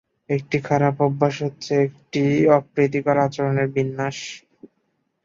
[0.29, 2.23] একটি খারাপ অভ্যাস হচ্ছে একটি
[2.57, 4.17] অপ্রীতিকর আচরণের বিন্যাস।